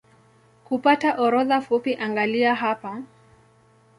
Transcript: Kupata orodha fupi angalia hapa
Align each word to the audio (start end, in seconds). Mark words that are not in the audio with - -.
Kupata 0.63 1.09
orodha 1.19 1.61
fupi 1.61 1.93
angalia 1.95 2.55
hapa 2.55 3.03